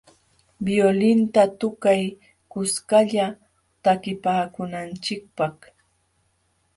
[0.65, 2.01] Violinta tukay
[2.51, 3.25] kuskalla
[3.83, 5.57] takipaakunanchikpaq.